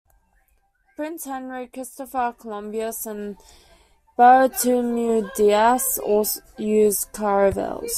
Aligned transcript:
Prince 0.95 1.25
Henry, 1.25 1.67
Christopher 1.67 2.35
Columbus, 2.35 3.05
and 3.05 3.37
Bartolomeu 4.17 5.29
Dias 5.35 5.99
all 5.99 6.25
used 6.57 7.09
caravels. 7.13 7.89